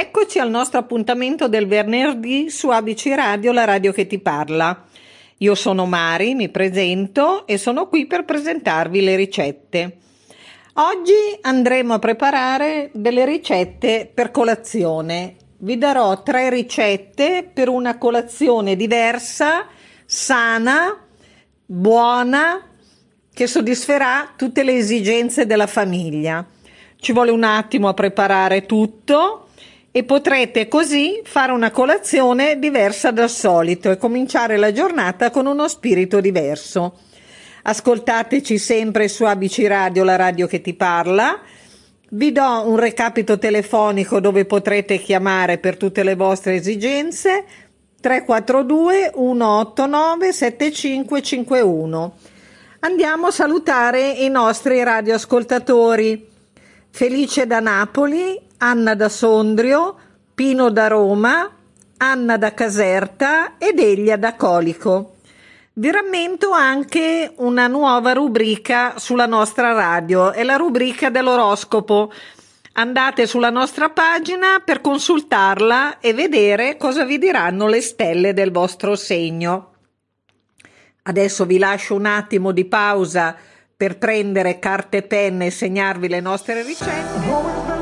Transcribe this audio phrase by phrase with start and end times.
[0.00, 4.84] Eccoci al nostro appuntamento del venerdì su ABC Radio, la radio che ti parla.
[5.38, 9.96] Io sono Mari, mi presento e sono qui per presentarvi le ricette.
[10.74, 15.34] Oggi andremo a preparare delle ricette per colazione.
[15.58, 19.66] Vi darò tre ricette per una colazione diversa,
[20.06, 20.96] sana,
[21.66, 22.64] buona,
[23.34, 26.46] che soddisferà tutte le esigenze della famiglia.
[26.94, 29.42] Ci vuole un attimo a preparare tutto
[29.98, 35.66] e potrete così fare una colazione diversa dal solito e cominciare la giornata con uno
[35.66, 37.00] spirito diverso.
[37.64, 41.40] Ascoltateci sempre su ABC Radio, la radio che ti parla.
[42.10, 47.44] Vi do un recapito telefonico dove potrete chiamare per tutte le vostre esigenze
[48.00, 52.16] 342 189 7551.
[52.78, 56.28] Andiamo a salutare i nostri radioascoltatori.
[56.88, 59.96] Felice da Napoli, Anna da Sondrio,
[60.34, 61.48] Pino da Roma,
[61.98, 65.14] Anna da Caserta ed Eglia da Colico.
[65.74, 72.12] Vi rammento anche una nuova rubrica sulla nostra radio, è la rubrica dell'oroscopo.
[72.72, 78.96] Andate sulla nostra pagina per consultarla e vedere cosa vi diranno le stelle del vostro
[78.96, 79.72] segno.
[81.02, 83.36] Adesso vi lascio un attimo di pausa
[83.76, 87.77] per prendere carte e penne e segnarvi le nostre ricette.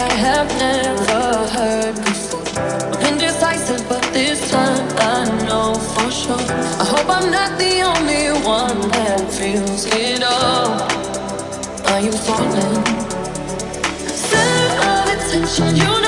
[0.00, 2.40] I have never heard before.
[3.06, 6.40] Indecisive, but this time I know for sure.
[6.80, 10.80] I hope I'm not the only one that feels it all.
[11.92, 12.84] Are you falling?
[14.08, 15.99] Center of attention, you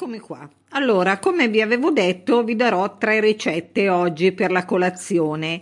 [0.00, 0.48] Eccomi qua.
[0.70, 5.60] Allora, come vi avevo detto, vi darò tre ricette oggi per la colazione.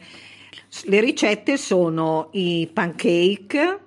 [0.85, 3.81] Le ricette sono i pancake,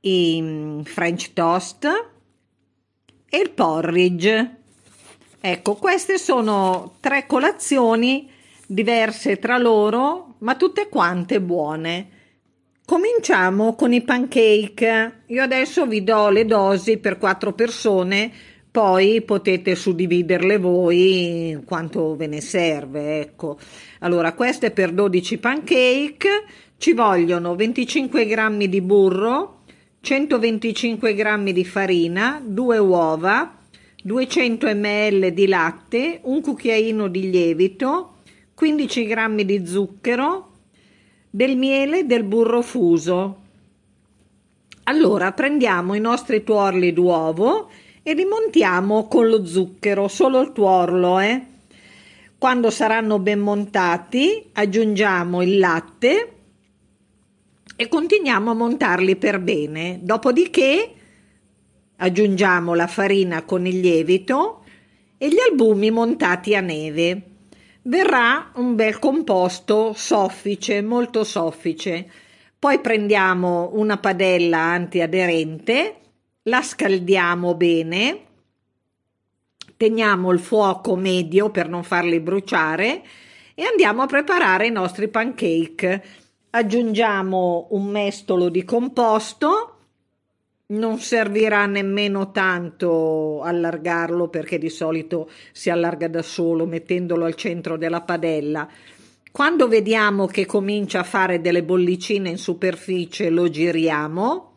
[0.00, 1.84] i mm, French toast
[3.28, 4.56] e il porridge.
[5.38, 8.30] Ecco, queste sono tre colazioni
[8.66, 12.08] diverse tra loro, ma tutte quante buone.
[12.86, 15.24] Cominciamo con i pancake.
[15.26, 18.32] Io adesso vi do le dosi per quattro persone,
[18.72, 23.58] poi potete suddividerle voi quanto ve ne serve, ecco.
[23.98, 26.44] Allora, queste per 12 pancake
[26.78, 29.64] ci vogliono 25 grammi di burro,
[30.00, 33.58] 125 grammi di farina, due uova,
[34.02, 38.14] 200 ml di latte, un cucchiaino di lievito,
[38.54, 40.50] 15 g di zucchero,
[41.28, 43.40] del miele del burro fuso.
[44.84, 47.68] Allora prendiamo i nostri tuorli d'uovo
[48.02, 51.46] e li montiamo con lo zucchero, solo il tuorlo, eh.
[52.38, 56.32] Quando saranno ben montati aggiungiamo il latte
[57.76, 60.00] e continuiamo a montarli per bene.
[60.02, 60.94] Dopodiché
[62.02, 64.64] Aggiungiamo la farina con il lievito
[65.16, 67.22] e gli albumi montati a neve.
[67.82, 72.10] Verrà un bel composto soffice, molto soffice.
[72.58, 75.98] Poi prendiamo una padella antiaderente,
[76.44, 78.20] la scaldiamo bene,
[79.76, 83.02] teniamo il fuoco medio per non farli bruciare
[83.54, 86.04] e andiamo a preparare i nostri pancake.
[86.50, 89.76] Aggiungiamo un mestolo di composto
[90.72, 97.76] non servirà nemmeno tanto allargarlo perché di solito si allarga da solo mettendolo al centro
[97.76, 98.66] della padella.
[99.30, 104.51] Quando vediamo che comincia a fare delle bollicine in superficie lo giriamo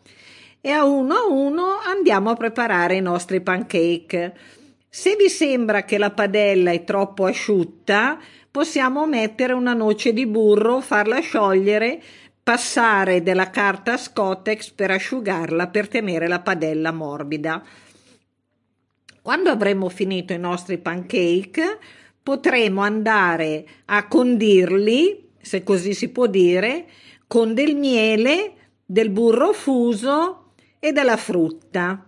[0.65, 4.35] e a uno a uno andiamo a preparare i nostri pancake.
[4.89, 8.19] Se vi sembra che la padella è troppo asciutta,
[8.49, 12.01] possiamo mettere una noce di burro, farla sciogliere
[12.41, 17.63] passare della carta Scottex per asciugarla per tenere la padella morbida.
[19.21, 21.77] Quando avremo finito i nostri pancake,
[22.23, 26.87] potremo andare a condirli, se così si può dire,
[27.27, 28.53] con del miele,
[28.83, 30.39] del burro fuso
[30.85, 32.05] e della frutta.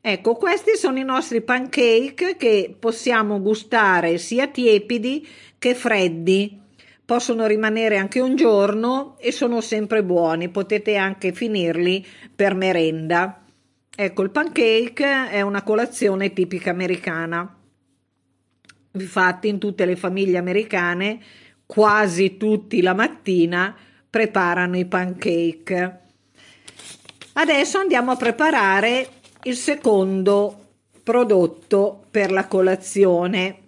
[0.00, 5.26] Ecco, questi sono i nostri pancake che possiamo gustare sia tiepidi
[5.58, 6.60] che freddi
[7.04, 13.42] possono rimanere anche un giorno e sono sempre buoni, potete anche finirli per merenda.
[13.96, 17.52] Ecco, il pancake è una colazione tipica americana.
[18.92, 21.20] Infatti in tutte le famiglie americane,
[21.66, 23.76] quasi tutti la mattina,
[24.08, 26.06] preparano i pancake.
[27.40, 29.10] Adesso andiamo a preparare
[29.44, 30.70] il secondo
[31.04, 33.58] prodotto per la colazione,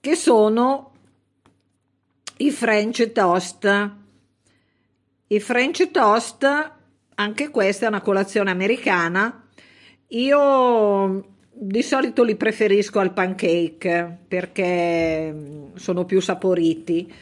[0.00, 0.92] che sono
[2.38, 3.90] i French toast.
[5.26, 6.72] I French toast,
[7.16, 9.46] anche questa è una colazione americana.
[10.06, 15.34] Io di solito li preferisco al pancake perché
[15.74, 17.12] sono più saporiti.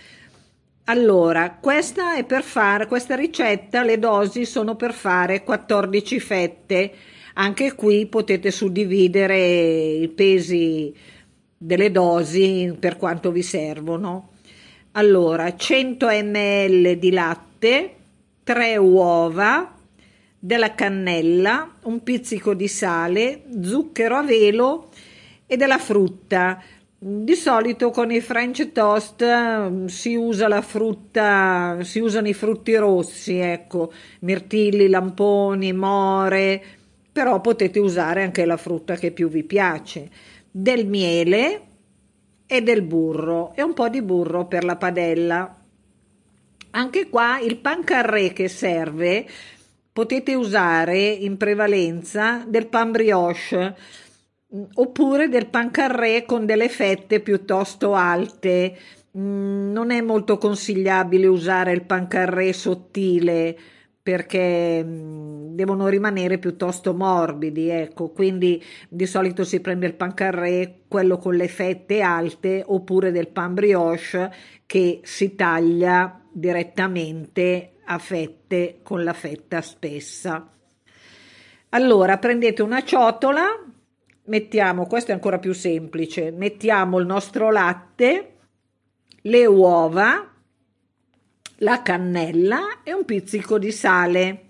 [0.89, 6.93] Allora, questa è per fare questa ricetta, le dosi sono per fare 14 fette.
[7.35, 10.95] Anche qui potete suddividere i pesi
[11.59, 14.31] delle dosi per quanto vi servono.
[14.93, 17.95] Allora, 100 ml di latte,
[18.45, 19.75] 3 uova,
[20.39, 24.91] della cannella, un pizzico di sale, zucchero a velo
[25.47, 26.63] e della frutta.
[26.99, 32.75] Di solito con i French toast mm, si usa la frutta, si usano i frutti
[32.75, 36.63] rossi, ecco, mirtilli, lamponi, more,
[37.13, 40.11] però potete usare anche la frutta che più vi piace.
[40.51, 41.67] Del miele,
[42.47, 45.63] e del burro e un po' di burro per la padella.
[46.71, 49.27] Anche qua il pan carré che serve
[49.93, 53.75] potete usare in prevalenza del pan brioche
[54.75, 58.77] oppure del pan carré con delle fette piuttosto alte.
[59.17, 63.57] Mm, non è molto consigliabile usare il pan carré sottile
[64.07, 70.83] perché mm, devono rimanere piuttosto morbidi, ecco, quindi di solito si prende il pan carré,
[70.87, 74.31] quello con le fette alte, oppure del pan brioche
[74.65, 80.53] che si taglia direttamente a fette con la fetta spessa.
[81.71, 83.45] Allora prendete una ciotola,
[84.27, 88.37] mettiamo, questo è ancora più semplice, mettiamo il nostro latte,
[89.23, 90.33] le uova,
[91.61, 94.43] la cannella e un pizzico di sale.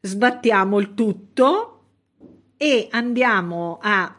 [0.00, 1.84] Sbattiamo il tutto
[2.56, 4.14] e andiamo a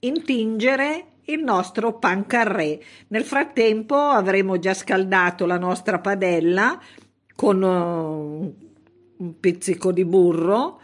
[0.00, 2.82] intingere il nostro pan carré.
[3.08, 6.78] Nel frattempo avremo già scaldato la nostra padella
[7.34, 8.54] con uh,
[9.16, 10.80] un pizzico di burro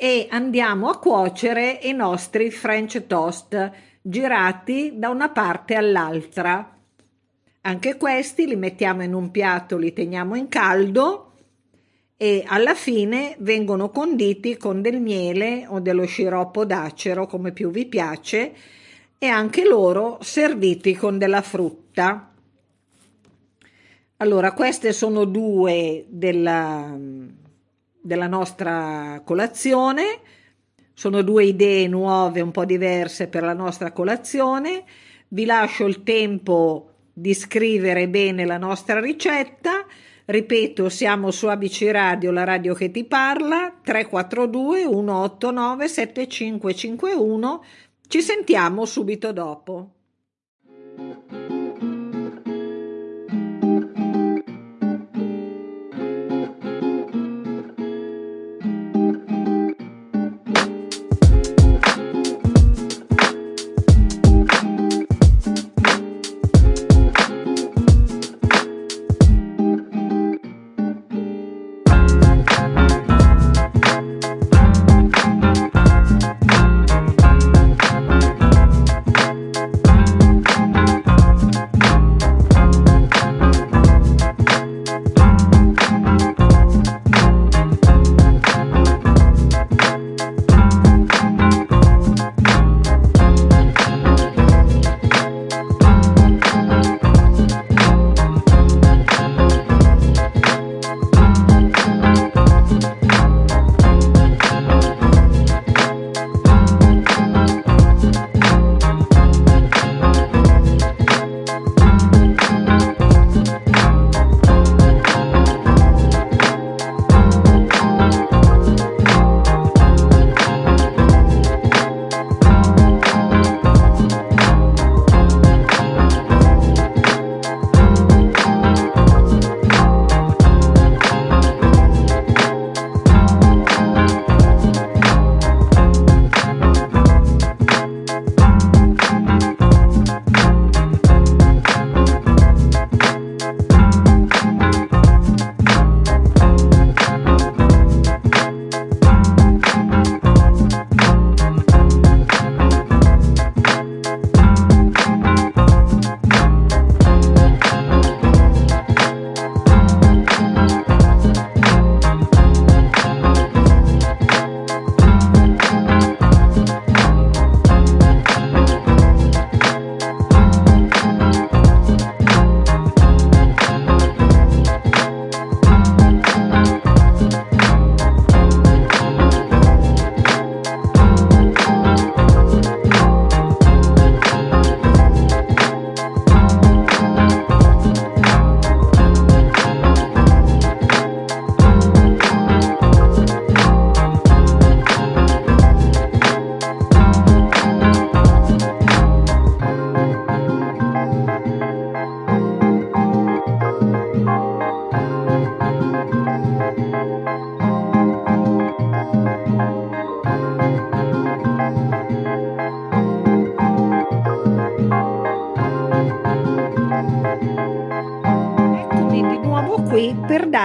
[0.00, 6.78] e andiamo a cuocere i nostri French toast girati da una parte all'altra.
[7.62, 11.32] Anche questi li mettiamo in un piatto, li teniamo in caldo
[12.16, 17.86] e alla fine vengono conditi con del miele o dello sciroppo d'acero come più vi
[17.86, 18.54] piace
[19.18, 22.32] e anche loro serviti con della frutta.
[24.18, 26.96] Allora, queste sono due della,
[28.00, 30.20] della nostra colazione,
[30.94, 34.84] sono due idee nuove, un po' diverse per la nostra colazione.
[35.28, 39.86] Vi lascio il tempo di scrivere bene la nostra ricetta.
[40.24, 47.64] Ripeto, siamo su ABC Radio, la radio che ti parla, 342 189 7551
[48.08, 49.97] ci sentiamo subito dopo.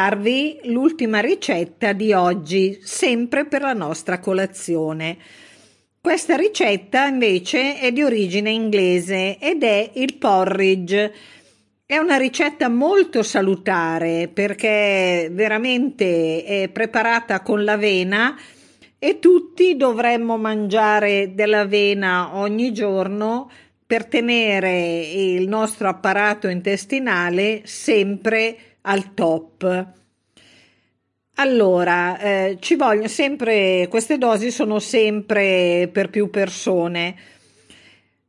[0.04, 5.18] Darvi l'ultima ricetta di oggi, sempre per la nostra colazione.
[6.02, 11.14] Questa ricetta invece è di origine inglese ed è il porridge.
[11.86, 18.36] È una ricetta molto salutare perché veramente è preparata con l'avena
[18.98, 23.50] e tutti dovremmo mangiare dell'avena ogni giorno
[23.86, 29.88] per tenere il nostro apparato intestinale sempre al top.
[31.36, 37.16] Allora, eh, ci vogliono sempre, queste dosi sono sempre per più persone.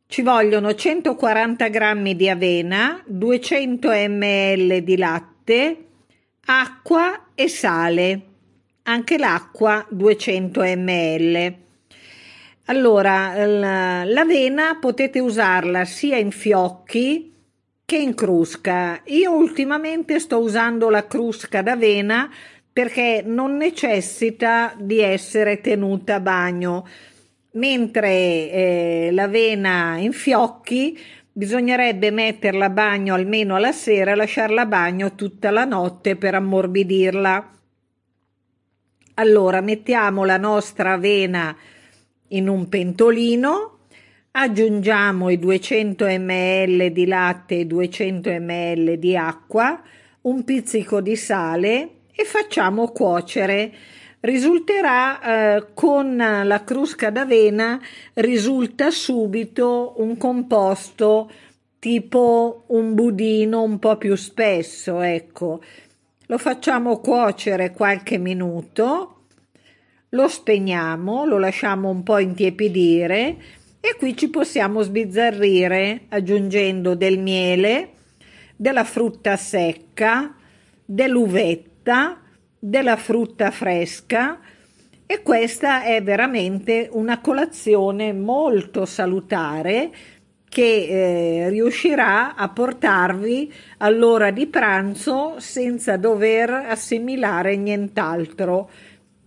[0.06, 5.84] Ci vogliono 140 grammi di avena, 200 ml di latte,
[6.46, 8.23] acqua e sale.
[8.84, 11.54] Anche l'acqua 200 ml.
[12.66, 13.44] Allora,
[14.04, 17.33] l'avena potete usarla sia in fiocchi
[17.84, 19.00] che in crusca.
[19.06, 22.32] Io ultimamente sto usando la crusca d'avena
[22.72, 26.86] perché non necessita di essere tenuta a bagno.
[27.54, 30.98] mentre eh, l'avena in fiocchi
[31.30, 36.34] bisognerebbe metterla a bagno almeno alla sera e lasciarla a bagno tutta la notte per
[36.34, 37.50] ammorbidirla.
[39.14, 41.56] Allora mettiamo la nostra avena
[42.28, 43.74] in un pentolino,
[44.36, 49.80] aggiungiamo i 200 ml di latte e 200 ml di acqua,
[50.22, 53.72] un pizzico di sale e facciamo cuocere.
[54.20, 55.20] Risulterà
[55.56, 57.80] eh, con la crusca d'avena
[58.14, 61.30] risulta subito un composto
[61.78, 65.62] tipo un budino un po' più spesso ecco.
[66.26, 69.10] Lo facciamo cuocere qualche minuto
[70.14, 73.36] lo spegniamo lo lasciamo un po' intiepidire
[73.86, 77.90] e qui ci possiamo sbizzarrire aggiungendo del miele
[78.56, 80.34] della frutta secca
[80.82, 82.18] dell'uvetta
[82.58, 84.40] della frutta fresca.
[85.04, 89.90] E questa è veramente una colazione molto salutare
[90.48, 90.86] che
[91.44, 98.70] eh, riuscirà a portarvi all'ora di pranzo senza dover assimilare nient'altro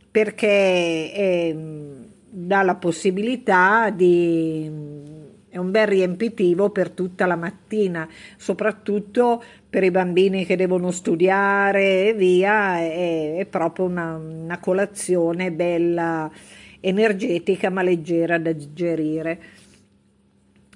[0.09, 0.47] perché
[1.13, 1.55] eh,
[2.39, 4.69] dà la possibilità di
[5.49, 12.09] è un bel riempitivo per tutta la mattina, soprattutto per i bambini che devono studiare
[12.09, 16.29] e via, è, è proprio una, una colazione bella,
[16.79, 19.41] energetica ma leggera da digerire.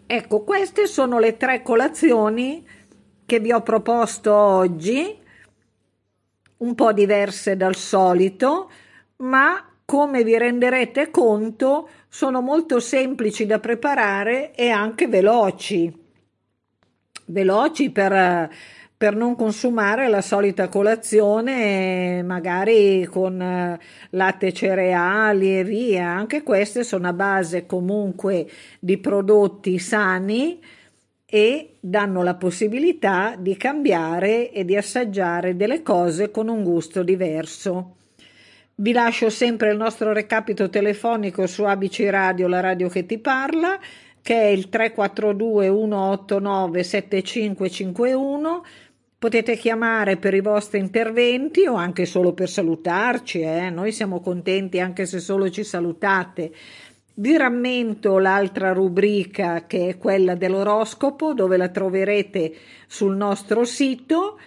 [0.08, 2.66] Ecco, queste sono le tre colazioni
[3.24, 5.16] che vi ho proposto oggi,
[6.58, 8.72] un po' diverse dal solito,
[9.18, 15.94] ma come vi renderete conto sono molto semplici da preparare e anche veloci.
[17.26, 18.50] Veloci per,
[18.96, 23.80] per non consumare la solita colazione, magari con eh,
[24.12, 26.08] latte cereali e via.
[26.08, 28.50] Anche queste sono a base comunque
[28.80, 30.58] di prodotti sani
[31.26, 37.96] e danno la possibilità di cambiare e di assaggiare delle cose con un gusto diverso.
[38.82, 43.80] Vi lascio sempre il nostro recapito telefonico su ABC Radio, la radio che ti parla,
[44.24, 48.66] che è il 342 189 7551.
[49.20, 53.70] Potete chiamare per i vostri interventi o anche solo per salutarci, eh?
[53.70, 56.52] noi siamo contenti anche se solo ci salutate.
[57.14, 62.52] Vi rammento l'altra rubrica che è quella dell'oroscopo, dove la troverete
[62.88, 64.40] sul nostro sito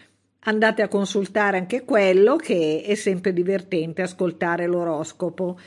[0.44, 5.58] andate a consultare anche quello che è sempre divertente ascoltare l'oroscopo.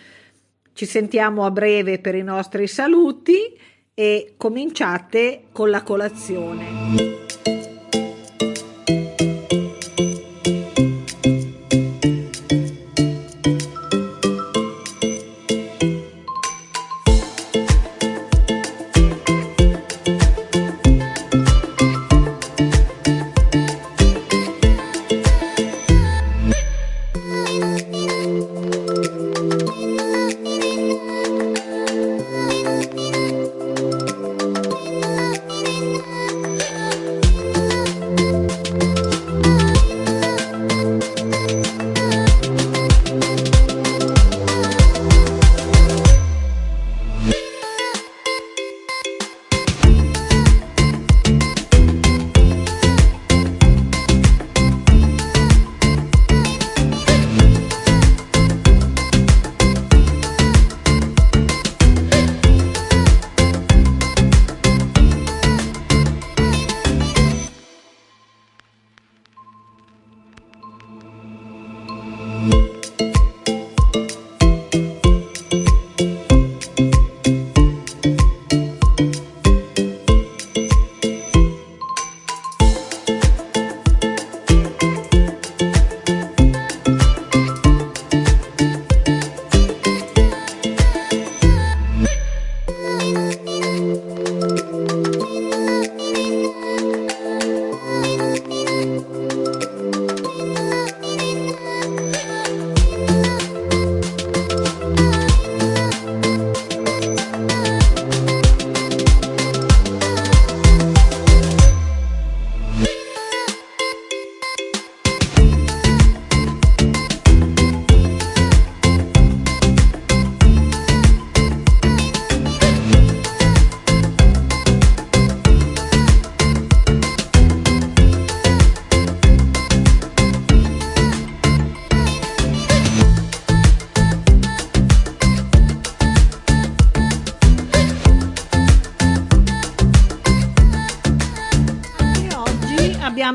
[0.74, 3.58] Ci sentiamo a breve per i nostri saluti
[3.94, 7.77] e cominciate con la colazione.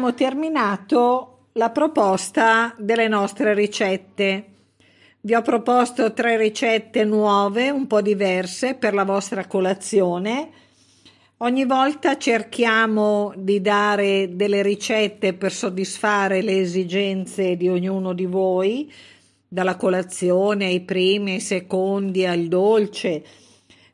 [0.02, 4.46] Abbiamo terminato la proposta delle nostre ricette.
[5.20, 10.50] Vi ho proposto tre ricette nuove, un po' diverse per la vostra colazione.
[11.38, 18.92] Ogni volta cerchiamo di dare delle ricette per soddisfare le esigenze di ognuno di voi,
[19.46, 23.22] dalla colazione ai primi, ai secondi, al dolce.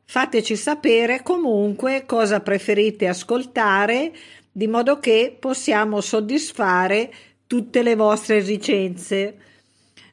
[0.05, 4.11] Fateci sapere comunque cosa preferite ascoltare
[4.59, 7.12] di modo che possiamo soddisfare
[7.47, 9.37] tutte le vostre esigenze.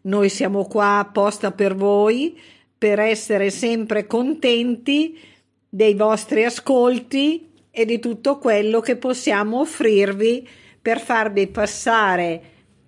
[0.01, 2.39] Noi siamo qua apposta per voi,
[2.77, 5.19] per essere sempre contenti
[5.67, 10.47] dei vostri ascolti e di tutto quello che possiamo offrirvi
[10.79, 12.41] per farvi passare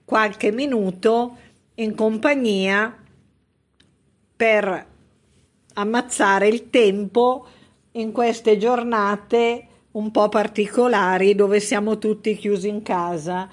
[0.06, 1.38] qualche minuto
[1.74, 3.04] in compagnia
[4.36, 4.88] per
[5.74, 7.48] ammazzare il tempo
[7.94, 9.68] in queste giornate
[9.98, 13.50] un po' particolari dove siamo tutti chiusi in casa.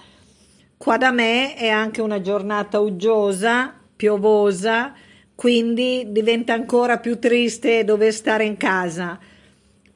[0.77, 4.93] Qua da me è anche una giornata uggiosa, piovosa,
[5.35, 9.19] quindi diventa ancora più triste dover stare in casa.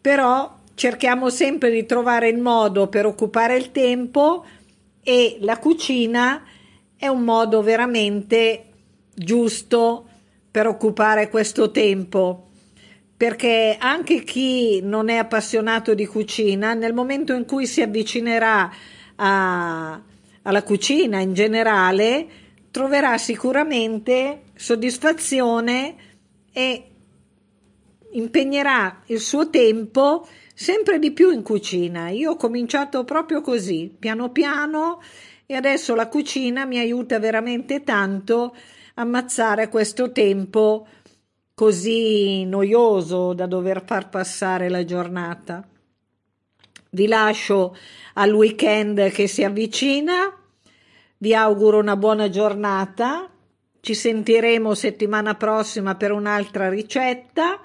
[0.00, 4.44] Però cerchiamo sempre di trovare il modo per occupare il tempo
[5.02, 6.44] e la cucina
[6.96, 8.64] è un modo veramente
[9.14, 10.06] giusto
[10.50, 12.47] per occupare questo tempo
[13.18, 18.72] perché anche chi non è appassionato di cucina, nel momento in cui si avvicinerà
[19.16, 20.00] a,
[20.42, 22.28] alla cucina in generale,
[22.70, 25.96] troverà sicuramente soddisfazione
[26.52, 26.84] e
[28.12, 32.10] impegnerà il suo tempo sempre di più in cucina.
[32.10, 35.02] Io ho cominciato proprio così, piano piano,
[35.44, 38.54] e adesso la cucina mi aiuta veramente tanto
[38.94, 40.86] a ammazzare questo tempo
[41.58, 45.66] così noioso da dover far passare la giornata.
[46.90, 47.76] Vi lascio
[48.14, 50.32] al weekend che si avvicina,
[51.16, 53.28] vi auguro una buona giornata,
[53.80, 57.60] ci sentiremo settimana prossima per un'altra ricetta,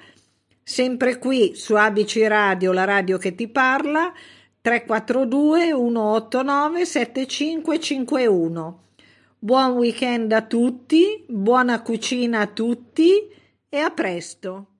[0.63, 4.11] sempre qui su ABC Radio, la radio che ti parla,
[4.59, 8.83] 342 189 7551.
[9.37, 13.41] Buon weekend a tutti, buona cucina a tutti
[13.73, 14.72] e a presto!